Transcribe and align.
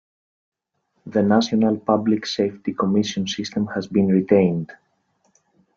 The 1.05 1.21
National 1.21 1.77
Public 1.77 2.25
Safety 2.25 2.73
Commission 2.73 3.27
system 3.27 3.67
has 3.67 3.85
been 3.87 4.07
retained. 4.07 4.71